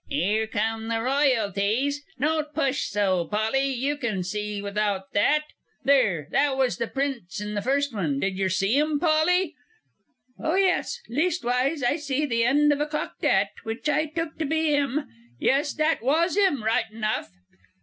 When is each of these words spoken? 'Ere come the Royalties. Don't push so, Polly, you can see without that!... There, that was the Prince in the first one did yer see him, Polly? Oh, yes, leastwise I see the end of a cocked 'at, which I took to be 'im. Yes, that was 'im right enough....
'Ere 0.11 0.47
come 0.47 0.87
the 0.87 0.99
Royalties. 0.99 2.03
Don't 2.19 2.55
push 2.55 2.85
so, 2.85 3.23
Polly, 3.25 3.67
you 3.67 3.95
can 3.95 4.23
see 4.23 4.59
without 4.59 5.13
that!... 5.13 5.43
There, 5.83 6.27
that 6.31 6.57
was 6.57 6.77
the 6.77 6.87
Prince 6.87 7.39
in 7.39 7.53
the 7.53 7.61
first 7.61 7.93
one 7.93 8.19
did 8.19 8.35
yer 8.35 8.49
see 8.49 8.79
him, 8.79 8.99
Polly? 8.99 9.53
Oh, 10.39 10.55
yes, 10.55 11.01
leastwise 11.07 11.83
I 11.83 11.97
see 11.97 12.25
the 12.25 12.43
end 12.43 12.73
of 12.73 12.81
a 12.81 12.87
cocked 12.87 13.23
'at, 13.23 13.49
which 13.61 13.87
I 13.89 14.07
took 14.07 14.39
to 14.39 14.45
be 14.47 14.73
'im. 14.73 15.05
Yes, 15.39 15.71
that 15.75 16.01
was 16.01 16.35
'im 16.35 16.63
right 16.63 16.89
enough.... 16.91 17.29